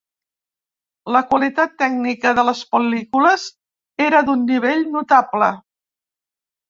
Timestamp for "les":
2.49-2.63